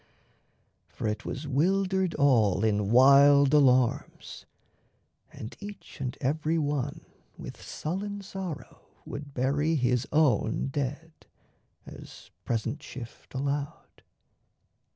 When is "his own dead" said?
9.75-11.11